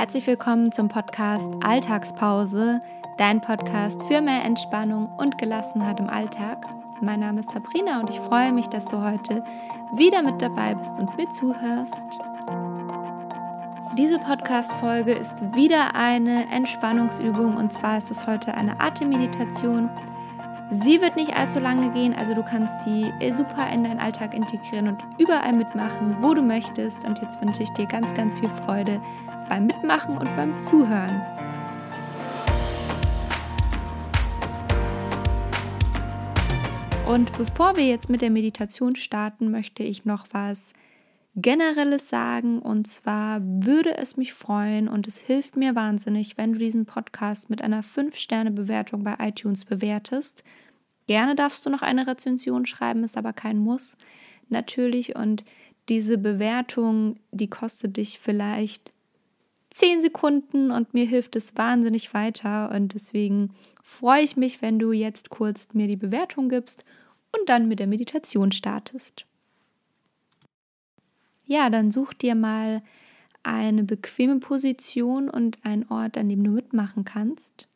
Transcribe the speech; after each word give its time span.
Herzlich 0.00 0.26
willkommen 0.26 0.72
zum 0.72 0.88
Podcast 0.88 1.46
Alltagspause, 1.62 2.80
dein 3.18 3.42
Podcast 3.42 4.02
für 4.04 4.22
mehr 4.22 4.42
Entspannung 4.44 5.10
und 5.18 5.36
Gelassenheit 5.36 6.00
im 6.00 6.08
Alltag. 6.08 6.64
Mein 7.02 7.20
Name 7.20 7.40
ist 7.40 7.50
Sabrina 7.50 8.00
und 8.00 8.08
ich 8.08 8.18
freue 8.18 8.50
mich, 8.50 8.66
dass 8.68 8.86
du 8.86 9.02
heute 9.02 9.44
wieder 9.92 10.22
mit 10.22 10.40
dabei 10.40 10.74
bist 10.74 10.98
und 10.98 11.14
mir 11.18 11.28
zuhörst. 11.28 12.18
Diese 13.98 14.18
Podcast-Folge 14.18 15.12
ist 15.12 15.42
wieder 15.54 15.94
eine 15.94 16.50
Entspannungsübung 16.50 17.58
und 17.58 17.70
zwar 17.70 17.98
ist 17.98 18.10
es 18.10 18.26
heute 18.26 18.54
eine 18.54 18.80
Atemmeditation. 18.80 19.90
Sie 20.70 21.02
wird 21.02 21.16
nicht 21.16 21.36
allzu 21.36 21.58
lange 21.58 21.90
gehen, 21.90 22.14
also 22.14 22.32
du 22.32 22.42
kannst 22.42 22.80
sie 22.84 23.12
super 23.36 23.68
in 23.70 23.84
deinen 23.84 24.00
Alltag 24.00 24.32
integrieren 24.32 24.88
und 24.88 25.04
überall 25.18 25.52
mitmachen, 25.52 26.16
wo 26.20 26.32
du 26.32 26.40
möchtest. 26.40 27.04
Und 27.04 27.18
jetzt 27.20 27.38
wünsche 27.42 27.62
ich 27.62 27.70
dir 27.74 27.84
ganz, 27.84 28.14
ganz 28.14 28.38
viel 28.38 28.48
Freude 28.48 28.98
beim 29.50 29.66
Mitmachen 29.66 30.16
und 30.16 30.34
beim 30.36 30.60
Zuhören. 30.60 31.20
Und 37.08 37.36
bevor 37.36 37.76
wir 37.76 37.84
jetzt 37.84 38.08
mit 38.08 38.22
der 38.22 38.30
Meditation 38.30 38.94
starten, 38.94 39.50
möchte 39.50 39.82
ich 39.82 40.04
noch 40.04 40.26
was 40.30 40.72
Generelles 41.34 42.08
sagen. 42.08 42.60
Und 42.60 42.88
zwar 42.88 43.40
würde 43.42 43.98
es 43.98 44.16
mich 44.16 44.34
freuen 44.34 44.86
und 44.86 45.08
es 45.08 45.18
hilft 45.18 45.56
mir 45.56 45.74
wahnsinnig, 45.74 46.38
wenn 46.38 46.52
du 46.52 46.60
diesen 46.60 46.86
Podcast 46.86 47.50
mit 47.50 47.60
einer 47.60 47.82
5-Sterne-Bewertung 47.82 49.02
bei 49.02 49.16
iTunes 49.18 49.64
bewertest. 49.64 50.44
Gerne 51.08 51.34
darfst 51.34 51.66
du 51.66 51.70
noch 51.70 51.82
eine 51.82 52.06
Rezension 52.06 52.66
schreiben, 52.66 53.02
ist 53.02 53.16
aber 53.16 53.32
kein 53.32 53.58
Muss 53.58 53.96
natürlich. 54.48 55.16
Und 55.16 55.44
diese 55.88 56.18
Bewertung, 56.18 57.16
die 57.32 57.50
kostet 57.50 57.96
dich 57.96 58.20
vielleicht 58.20 58.92
10 59.80 60.02
Sekunden 60.02 60.70
und 60.70 60.92
mir 60.92 61.06
hilft 61.06 61.36
es 61.36 61.56
wahnsinnig 61.56 62.12
weiter. 62.12 62.70
Und 62.70 62.92
deswegen 62.92 63.54
freue 63.82 64.22
ich 64.22 64.36
mich, 64.36 64.60
wenn 64.60 64.78
du 64.78 64.92
jetzt 64.92 65.30
kurz 65.30 65.68
mir 65.72 65.88
die 65.88 65.96
Bewertung 65.96 66.50
gibst 66.50 66.84
und 67.32 67.48
dann 67.48 67.66
mit 67.66 67.78
der 67.78 67.86
Meditation 67.86 68.52
startest. 68.52 69.24
Ja, 71.46 71.70
dann 71.70 71.90
such 71.92 72.12
dir 72.12 72.34
mal 72.34 72.82
eine 73.42 73.82
bequeme 73.82 74.38
Position 74.38 75.30
und 75.30 75.64
einen 75.64 75.88
Ort, 75.88 76.18
an 76.18 76.28
dem 76.28 76.44
du 76.44 76.50
mitmachen 76.50 77.06
kannst. 77.06 77.66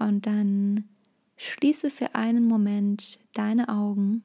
Und 0.00 0.26
dann 0.26 0.88
schließe 1.36 1.88
für 1.88 2.16
einen 2.16 2.48
Moment 2.48 3.20
deine 3.32 3.68
Augen. 3.68 4.24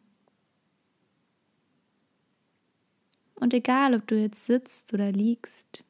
Und 3.35 3.53
egal, 3.53 3.93
ob 3.93 4.07
du 4.07 4.19
jetzt 4.19 4.47
sitzt 4.47 4.95
oder 4.95 5.11
liegst, 5.11 5.85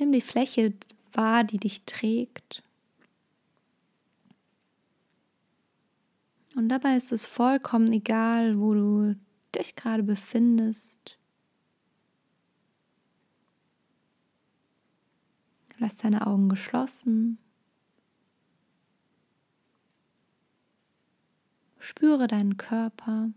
nimm 0.00 0.12
die 0.12 0.20
Fläche 0.20 0.74
wahr, 1.12 1.44
die 1.44 1.58
dich 1.58 1.84
trägt. 1.84 2.62
Und 6.56 6.68
dabei 6.68 6.96
ist 6.96 7.12
es 7.12 7.26
vollkommen 7.26 7.92
egal, 7.92 8.58
wo 8.58 8.74
du 8.74 9.16
dich 9.54 9.76
gerade 9.76 10.02
befindest. 10.02 11.18
Lass 15.78 15.96
deine 15.96 16.26
Augen 16.26 16.48
geschlossen. 16.48 17.38
Spüre 21.78 22.26
deinen 22.26 22.58
Körper 22.58 23.30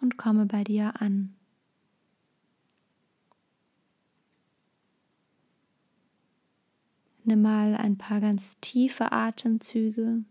und 0.00 0.16
komme 0.16 0.46
bei 0.46 0.64
dir 0.64 1.00
an. 1.00 1.36
Nimm 7.30 7.42
mal 7.42 7.76
ein 7.76 7.96
paar 7.96 8.20
ganz 8.20 8.58
tiefe 8.60 9.12
Atemzüge. 9.12 10.24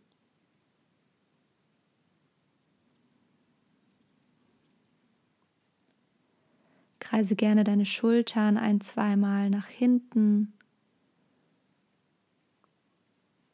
Kreise 7.00 7.38
gerne 7.38 7.64
deine 7.64 7.86
Schultern 7.86 8.58
ein, 8.58 8.82
zweimal 8.82 9.50
nach 9.50 9.68
hinten, 9.68 10.52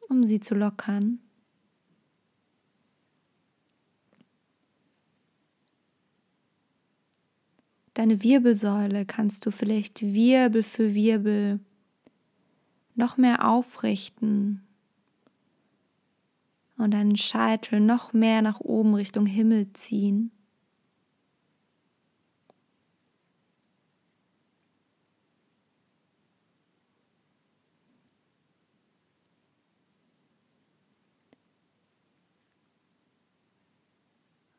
um 0.09 0.23
sie 0.23 0.39
zu 0.39 0.55
lockern. 0.55 1.19
Deine 7.93 8.23
Wirbelsäule 8.23 9.05
kannst 9.05 9.45
du 9.45 9.51
vielleicht 9.51 10.01
Wirbel 10.01 10.63
für 10.63 10.95
Wirbel 10.95 11.59
noch 12.95 13.17
mehr 13.17 13.47
aufrichten 13.47 14.65
und 16.77 16.91
deinen 16.91 17.17
Scheitel 17.17 17.79
noch 17.79 18.13
mehr 18.13 18.41
nach 18.41 18.59
oben 18.59 18.95
Richtung 18.95 19.25
Himmel 19.25 19.71
ziehen. 19.73 20.31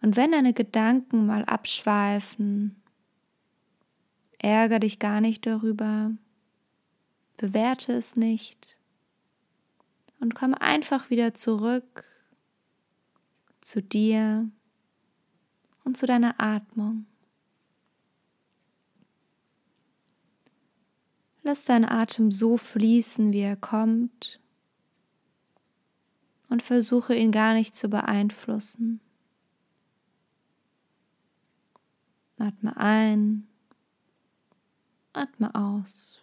Und 0.06 0.14
wenn 0.14 0.30
deine 0.30 0.52
Gedanken 0.52 1.26
mal 1.26 1.44
abschweifen, 1.44 2.80
ärger 4.38 4.78
dich 4.78 5.00
gar 5.00 5.20
nicht 5.20 5.44
darüber, 5.46 6.12
bewerte 7.36 7.92
es 7.92 8.16
nicht 8.16 8.76
und 10.20 10.34
komm 10.34 10.54
einfach 10.54 11.10
wieder 11.10 11.34
zurück 11.34 12.04
zu 13.60 13.82
dir 13.82 14.48
und 15.84 15.96
zu 15.96 16.06
deiner 16.06 16.40
Atmung. 16.40 17.06
Lass 21.42 21.64
deinen 21.64 21.84
Atem 21.84 22.32
so 22.32 22.56
fließen, 22.56 23.32
wie 23.32 23.40
er 23.40 23.56
kommt 23.56 24.40
und 26.48 26.62
versuche 26.62 27.14
ihn 27.14 27.30
gar 27.30 27.54
nicht 27.54 27.74
zu 27.74 27.88
beeinflussen. 27.88 29.00
Atme 32.38 32.76
ein, 32.76 33.46
atme 35.12 35.54
aus. 35.54 36.20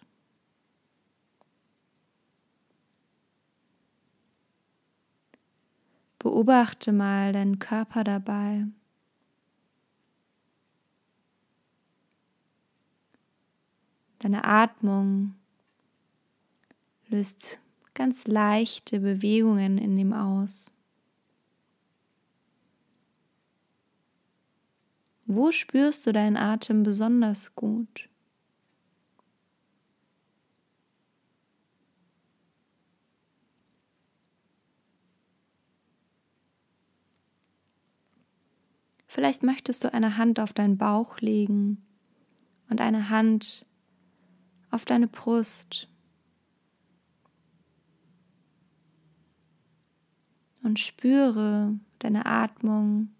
Beobachte 6.24 6.92
mal 6.92 7.34
deinen 7.34 7.58
Körper 7.58 8.02
dabei. 8.02 8.66
Deine 14.20 14.46
Atmung 14.46 15.34
löst 17.08 17.60
ganz 17.92 18.26
leichte 18.26 19.00
Bewegungen 19.00 19.76
in 19.76 19.98
ihm 19.98 20.14
aus. 20.14 20.72
Wo 25.26 25.52
spürst 25.52 26.06
du 26.06 26.12
deinen 26.12 26.38
Atem 26.38 26.84
besonders 26.84 27.54
gut? 27.54 28.08
Vielleicht 39.14 39.44
möchtest 39.44 39.84
du 39.84 39.94
eine 39.94 40.16
Hand 40.16 40.40
auf 40.40 40.52
deinen 40.52 40.76
Bauch 40.76 41.20
legen 41.20 41.86
und 42.68 42.80
eine 42.80 43.10
Hand 43.10 43.64
auf 44.72 44.84
deine 44.84 45.06
Brust. 45.06 45.88
Und 50.64 50.80
spüre 50.80 51.78
deine 52.00 52.26
Atmung 52.26 53.14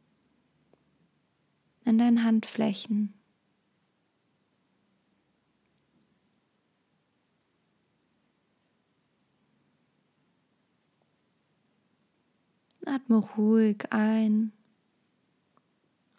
in 1.84 1.96
deinen 1.96 2.24
Handflächen. 2.24 3.14
Atme 12.84 13.18
ruhig 13.18 13.92
ein 13.92 14.52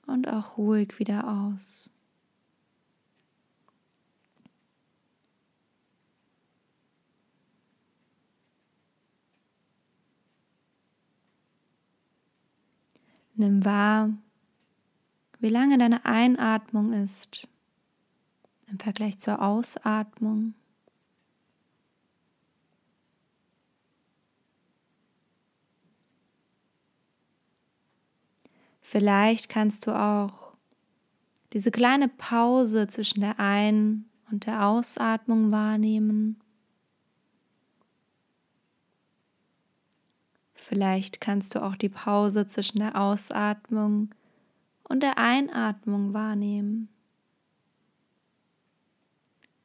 und 0.07 0.27
auch 0.27 0.57
ruhig 0.57 0.99
wieder 0.99 1.27
aus. 1.27 1.89
Nimm 13.37 13.65
wahr, 13.65 14.11
wie 15.39 15.49
lange 15.49 15.77
deine 15.77 16.05
Einatmung 16.05 16.93
ist 16.93 17.47
im 18.67 18.79
Vergleich 18.79 19.19
zur 19.19 19.41
Ausatmung. 19.41 20.53
Vielleicht 28.87 29.49
kannst 29.49 29.87
du 29.87 29.99
auch 29.99 30.53
diese 31.53 31.71
kleine 31.71 32.07
Pause 32.07 32.87
zwischen 32.87 33.19
der 33.19 33.39
Ein- 33.39 34.05
und 34.29 34.45
der 34.45 34.67
Ausatmung 34.67 35.51
wahrnehmen. 35.51 36.39
Vielleicht 40.53 41.19
kannst 41.19 41.55
du 41.55 41.63
auch 41.63 41.75
die 41.75 41.89
Pause 41.89 42.45
zwischen 42.45 42.77
der 42.77 42.95
Ausatmung 42.95 44.13
und 44.83 45.01
der 45.01 45.17
Einatmung 45.17 46.13
wahrnehmen. 46.13 46.87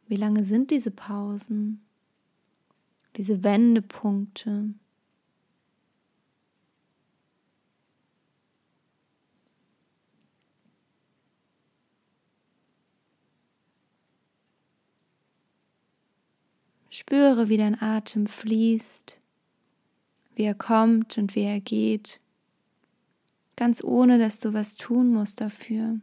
Wie 0.08 0.16
lange 0.16 0.44
sind 0.44 0.70
diese 0.70 0.90
Pausen, 0.90 1.84
diese 3.16 3.44
Wendepunkte? 3.44 4.72
Spüre, 17.00 17.48
wie 17.48 17.56
dein 17.56 17.80
Atem 17.80 18.26
fließt, 18.26 19.18
wie 20.34 20.42
er 20.42 20.54
kommt 20.54 21.16
und 21.16 21.34
wie 21.34 21.44
er 21.44 21.58
geht, 21.58 22.20
ganz 23.56 23.82
ohne 23.82 24.18
dass 24.18 24.38
du 24.38 24.52
was 24.52 24.74
tun 24.74 25.10
musst 25.10 25.40
dafür. 25.40 25.98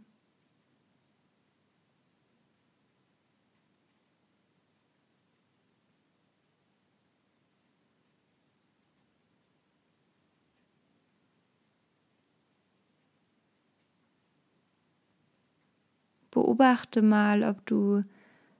Beobachte 16.31 17.03
mal, 17.03 17.43
ob 17.43 17.63
du 17.67 18.03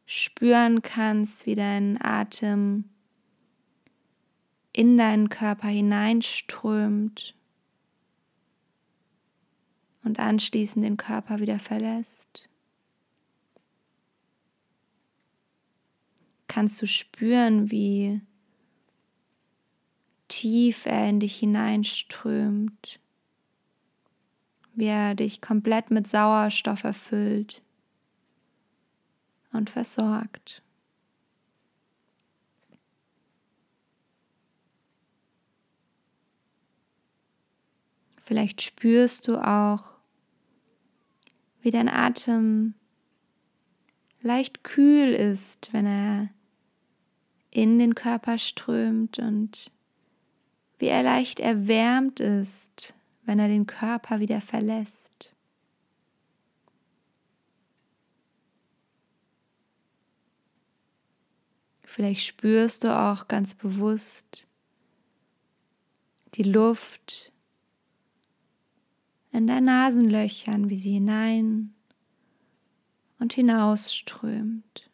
spüren 0.08 0.82
kannst, 0.82 1.46
wie 1.46 1.54
dein 1.54 2.02
Atem 2.02 2.86
in 4.72 4.98
deinen 4.98 5.30
Körper 5.30 5.68
hineinströmt 5.68 7.36
und 10.04 10.20
anschließend 10.20 10.86
den 10.86 10.96
Körper 10.96 11.40
wieder 11.40 11.60
verlässt. 11.60 12.48
Kannst 16.48 16.82
du 16.82 16.88
spüren, 16.88 17.70
wie 17.70 18.22
tief 20.30 20.86
er 20.86 21.10
in 21.10 21.20
dich 21.20 21.36
hineinströmt, 21.36 23.02
wie 24.74 24.86
er 24.86 25.16
dich 25.16 25.42
komplett 25.42 25.92
mit 25.92 26.08
Sauerstoff 26.08 26.86
erfüllt 26.86 27.62
und 29.58 29.70
versorgt. 29.70 30.62
Vielleicht 38.24 38.62
spürst 38.62 39.28
du 39.28 39.38
auch, 39.38 39.84
wie 41.62 41.72
dein 41.72 41.90
Atem 41.90 42.74
leicht 44.22 44.64
kühl 44.64 45.14
ist, 45.14 45.74
wenn 45.74 45.86
er 45.86 46.30
in 47.50 47.80
den 47.80 47.96
Körper 47.96 48.38
strömt 48.38 49.20
und 49.20 49.72
wie 50.78 50.88
er 50.88 51.04
leicht 51.04 51.40
erwärmt 51.40 52.20
ist, 52.20 52.94
wenn 53.24 53.40
er 53.40 53.48
den 53.48 53.66
Körper 53.66 54.20
wieder 54.20 54.42
verlässt. 54.42 55.37
Vielleicht 61.98 62.28
spürst 62.28 62.84
du 62.84 62.96
auch 62.96 63.28
ganz 63.28 63.56
bewusst 63.56 64.46
die 66.36 66.44
Luft 66.44 67.32
in 69.32 69.48
deinen 69.48 69.66
Nasenlöchern, 69.66 70.70
wie 70.70 70.78
sie 70.78 70.92
hinein 70.92 71.74
und 73.18 73.34
hinaus 73.34 73.96
strömt. 73.96 74.88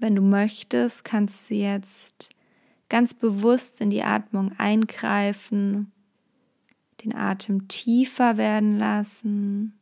Wenn 0.00 0.16
du 0.16 0.22
möchtest, 0.22 1.04
kannst 1.04 1.48
du 1.48 1.54
jetzt 1.54 2.30
ganz 2.90 3.14
bewusst 3.14 3.80
in 3.80 3.88
die 3.88 4.02
Atmung 4.02 4.52
eingreifen, 4.58 5.90
den 7.02 7.14
Atem 7.14 7.68
tiefer 7.68 8.36
werden 8.36 8.76
lassen, 8.78 9.78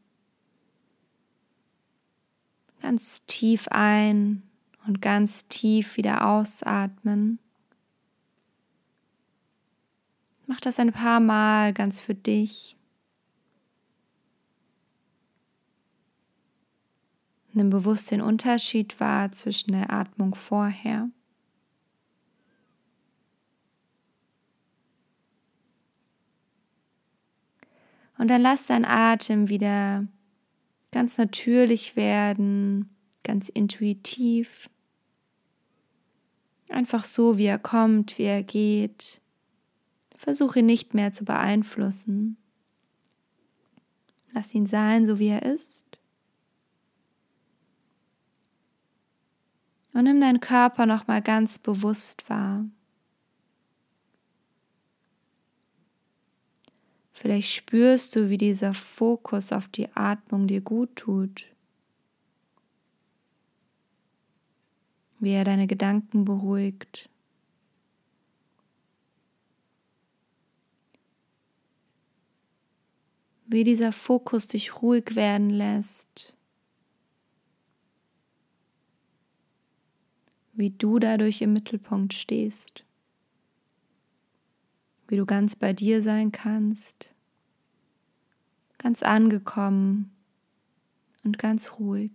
ganz 2.81 3.25
tief 3.27 3.67
ein 3.69 4.45
und 4.87 5.03
ganz 5.03 5.49
tief 5.49 5.97
wieder 5.97 6.29
ausatmen. 6.29 7.41
Mach 10.47 10.61
das 10.61 10.79
ein 10.79 10.93
paar 10.93 11.21
Mal 11.21 11.73
ganz 11.73 11.99
für 11.99 12.15
dich. 12.15 12.77
Nimm 17.53 17.71
bewusst 17.71 18.11
den 18.11 18.21
Unterschied 18.21 19.01
wahr 19.01 19.33
zwischen 19.33 19.73
der 19.73 19.93
Atmung 19.93 20.35
vorher 20.35 21.11
Und 28.19 28.29
dann 28.29 28.43
lass 28.43 28.67
dein 28.67 28.85
Atem 28.85 29.49
wieder 29.49 30.07
ganz 30.91 31.19
natürlich 31.19 31.97
werden, 31.97 32.91
ganz 33.23 33.49
intuitiv. 33.49 34.69
Einfach 36.69 37.05
so, 37.05 37.39
wie 37.39 37.47
er 37.47 37.59
kommt, 37.59 38.19
wie 38.19 38.25
er 38.25 38.43
geht. 38.43 39.21
Versuche 40.17 40.59
ihn 40.59 40.67
nicht 40.67 40.95
mehr 40.95 41.13
zu 41.13 41.25
beeinflussen. 41.25 42.37
Lass 44.33 44.55
ihn 44.55 44.67
sein, 44.67 45.07
so 45.07 45.19
wie 45.19 45.29
er 45.29 45.43
ist. 45.43 45.87
Und 49.93 50.05
nimm 50.05 50.21
deinen 50.21 50.41
Körper 50.41 50.87
nochmal 50.87 51.23
ganz 51.23 51.59
bewusst 51.59 52.29
wahr. 52.29 52.65
Vielleicht 57.21 57.53
spürst 57.53 58.15
du, 58.15 58.31
wie 58.31 58.37
dieser 58.37 58.73
Fokus 58.73 59.51
auf 59.51 59.67
die 59.67 59.91
Atmung 59.97 60.47
dir 60.47 60.61
gut 60.61 60.95
tut, 60.95 61.47
wie 65.19 65.33
er 65.33 65.43
deine 65.43 65.67
Gedanken 65.67 66.25
beruhigt. 66.25 67.11
Wie 73.47 73.65
dieser 73.65 73.91
Fokus 73.91 74.47
dich 74.47 74.81
ruhig 74.81 75.17
werden 75.17 75.51
lässt. 75.51 76.37
Wie 80.53 80.71
du 80.71 81.01
dadurch 81.01 81.43
im 81.43 81.53
Mittelpunkt 81.53 82.15
stehst 82.15 82.85
wie 85.09 85.17
du 85.17 85.27
ganz 85.27 85.57
bei 85.57 85.73
dir 85.73 86.03
sein 86.03 86.33
kannst, 86.33 87.15
ganz 88.77 89.03
angekommen 89.03 90.15
und 91.25 91.39
ganz 91.39 91.73
ruhig. 91.79 92.13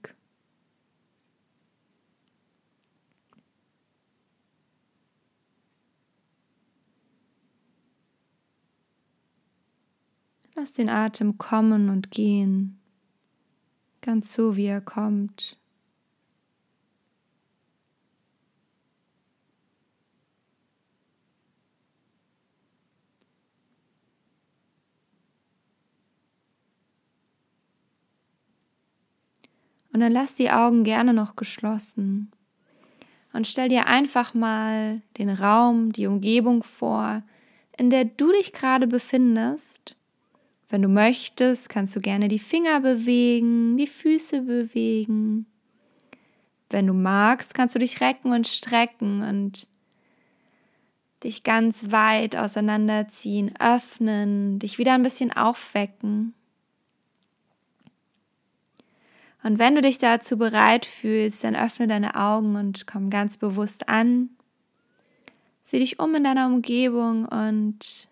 Lass 10.56 10.72
den 10.74 10.88
Atem 10.88 11.40
kommen 11.40 11.90
und 11.90 12.12
gehen, 12.12 12.80
ganz 14.02 14.34
so 14.34 14.56
wie 14.56 14.68
er 14.68 14.82
kommt. 14.82 15.58
Und 29.94 30.00
dann 30.00 30.12
lass 30.12 30.36
die 30.36 30.50
Augen 30.50 30.84
gerne 30.84 31.14
noch 31.14 31.36
geschlossen. 31.36 32.32
Und 33.32 33.48
stell 33.48 33.70
dir 33.70 33.88
einfach 33.88 34.34
mal 34.34 35.02
den 35.18 35.30
Raum, 35.30 35.94
die 35.94 36.08
Umgebung 36.08 36.64
vor, 36.64 37.24
in 37.78 37.90
der 37.90 38.06
du 38.06 38.32
dich 38.32 38.54
gerade 38.54 38.88
befindest. 38.88 39.96
Wenn 40.70 40.82
du 40.82 40.88
möchtest, 40.88 41.70
kannst 41.70 41.96
du 41.96 42.02
gerne 42.02 42.28
die 42.28 42.40
Finger 42.40 42.80
bewegen, 42.80 43.78
die 43.78 43.88
Füße 43.88 44.42
bewegen. 44.42 45.46
Wenn 46.72 46.88
du 46.88 46.94
magst, 46.94 47.54
kannst 47.54 47.76
du 47.76 47.80
dich 47.80 48.02
recken 48.02 48.32
und 48.32 48.48
strecken 48.48 49.22
und 49.22 49.68
dich 51.24 51.44
ganz 51.44 51.92
weit 51.92 52.36
auseinanderziehen, 52.36 53.54
öffnen, 53.60 54.58
dich 54.58 54.80
wieder 54.80 54.94
ein 54.94 55.04
bisschen 55.04 55.32
aufwecken. 55.32 56.34
Und 59.44 59.60
wenn 59.60 59.76
du 59.76 59.82
dich 59.82 60.00
dazu 60.00 60.38
bereit 60.38 60.86
fühlst, 60.86 61.44
dann 61.44 61.56
öffne 61.56 61.88
deine 61.88 62.16
Augen 62.16 62.56
und 62.56 62.88
komm 62.88 63.10
ganz 63.10 63.38
bewusst 63.38 63.90
an. 63.90 64.30
Sieh 65.64 65.80
dich 65.80 66.00
um 66.00 66.16
in 66.16 66.24
deiner 66.24 66.48
Umgebung 66.48 67.26
und 67.26 68.08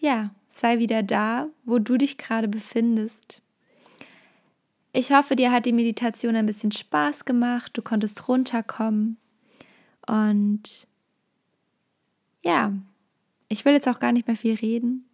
ja, 0.00 0.30
sei 0.48 0.78
wieder 0.78 1.02
da, 1.02 1.48
wo 1.64 1.78
du 1.78 1.96
dich 1.96 2.18
gerade 2.18 2.46
befindest. 2.46 3.42
Ich 4.92 5.12
hoffe, 5.12 5.36
dir 5.36 5.52
hat 5.52 5.66
die 5.66 5.72
Meditation 5.72 6.36
ein 6.36 6.46
bisschen 6.46 6.72
Spaß 6.72 7.24
gemacht, 7.24 7.72
du 7.76 7.82
konntest 7.82 8.28
runterkommen 8.28 9.16
und 10.06 10.86
ja, 12.42 12.72
ich 13.48 13.64
will 13.64 13.72
jetzt 13.72 13.88
auch 13.88 14.00
gar 14.00 14.12
nicht 14.12 14.26
mehr 14.26 14.36
viel 14.36 14.54
reden. 14.54 15.07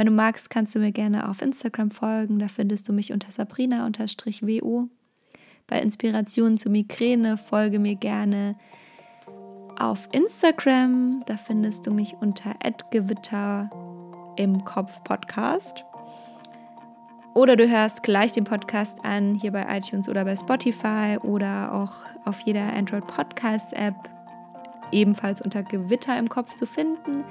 Wenn 0.00 0.06
du 0.06 0.12
magst, 0.12 0.48
kannst 0.48 0.74
du 0.74 0.78
mir 0.78 0.92
gerne 0.92 1.28
auf 1.28 1.42
Instagram 1.42 1.90
folgen. 1.90 2.38
Da 2.38 2.48
findest 2.48 2.88
du 2.88 2.92
mich 2.94 3.12
unter 3.12 3.30
Sabrina-WO. 3.30 4.88
Bei 5.66 5.78
Inspirationen 5.78 6.56
zu 6.56 6.70
Migräne 6.70 7.36
folge 7.36 7.78
mir 7.78 7.96
gerne 7.96 8.56
auf 9.78 10.08
Instagram. 10.12 11.22
Da 11.26 11.36
findest 11.36 11.86
du 11.86 11.90
mich 11.90 12.14
unter 12.18 12.54
Gewitter 12.90 13.68
im 14.36 14.64
Kopf 14.64 15.04
Podcast. 15.04 15.84
Oder 17.34 17.56
du 17.56 17.68
hörst 17.68 18.02
gleich 18.02 18.32
den 18.32 18.44
Podcast 18.44 19.04
an, 19.04 19.34
hier 19.34 19.52
bei 19.52 19.66
iTunes 19.68 20.08
oder 20.08 20.24
bei 20.24 20.34
Spotify 20.34 21.18
oder 21.22 21.74
auch 21.74 21.92
auf 22.24 22.40
jeder 22.40 22.72
Android 22.72 23.06
Podcast 23.06 23.74
App, 23.74 24.08
ebenfalls 24.92 25.42
unter 25.42 25.62
Gewitter 25.62 26.18
im 26.18 26.30
Kopf 26.30 26.54
zu 26.54 26.64
finden 26.64 27.22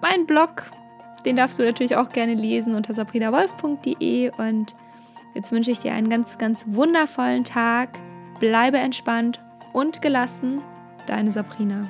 mein 0.00 0.26
Blog, 0.26 0.70
den 1.24 1.36
darfst 1.36 1.58
du 1.58 1.64
natürlich 1.64 1.96
auch 1.96 2.10
gerne 2.10 2.34
lesen 2.34 2.74
unter 2.74 2.94
sabrinawolf.de 2.94 4.30
und 4.36 4.76
jetzt 5.34 5.52
wünsche 5.52 5.70
ich 5.70 5.78
dir 5.78 5.92
einen 5.92 6.08
ganz, 6.08 6.38
ganz 6.38 6.64
wundervollen 6.66 7.44
Tag. 7.44 7.98
Bleibe 8.38 8.78
entspannt 8.78 9.40
und 9.72 10.00
gelassen. 10.00 10.62
Deine 11.06 11.32
Sabrina. 11.32 11.88